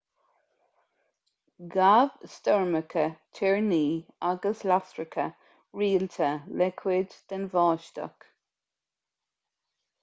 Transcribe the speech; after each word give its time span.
ghabh 1.75 2.15
stoirmeacha 2.35 3.03
toirní 3.39 3.79
agus 4.31 4.65
lasracha 4.73 5.27
rialta 5.81 6.33
le 6.61 6.71
cuid 6.83 7.17
den 7.31 7.49
bháisteach 7.57 8.31